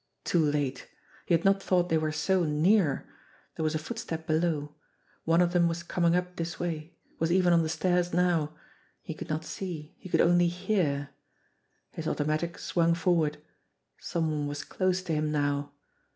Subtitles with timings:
[0.23, 0.87] Too late!
[1.27, 3.07] He had not thought they were so near.
[3.55, 4.73] There was a footstep below.
[5.25, 8.55] One of them was coming up this way was even on the stairs now.
[9.03, 11.11] He could not see, he could only hear.
[11.91, 13.37] His automatic swung forward.
[13.99, 15.71] Some one was close to him now.